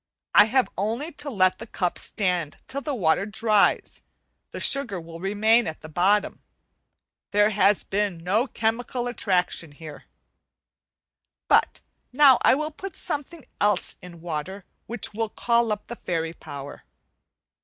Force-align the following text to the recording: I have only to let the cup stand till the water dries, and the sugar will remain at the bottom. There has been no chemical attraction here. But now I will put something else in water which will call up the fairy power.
I 0.33 0.45
have 0.45 0.67
only 0.79 1.11
to 1.11 1.29
let 1.29 1.59
the 1.59 1.67
cup 1.67 1.99
stand 1.99 2.57
till 2.67 2.81
the 2.81 2.95
water 2.95 3.27
dries, 3.27 3.97
and 4.01 4.53
the 4.53 4.59
sugar 4.59 4.99
will 4.99 5.19
remain 5.19 5.67
at 5.67 5.81
the 5.81 5.89
bottom. 5.89 6.41
There 7.29 7.51
has 7.51 7.83
been 7.83 8.17
no 8.23 8.47
chemical 8.47 9.05
attraction 9.05 9.73
here. 9.73 10.05
But 11.47 11.81
now 12.11 12.39
I 12.41 12.55
will 12.55 12.71
put 12.71 12.97
something 12.97 13.45
else 13.61 13.95
in 14.01 14.21
water 14.21 14.65
which 14.87 15.13
will 15.13 15.29
call 15.29 15.71
up 15.71 15.85
the 15.85 15.95
fairy 15.95 16.33
power. 16.33 16.83